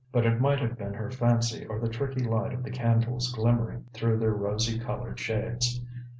[0.11, 3.85] But it might have been her fancy or the tricky light of the candles glimmering
[3.93, 5.79] through their rosy coloured shades.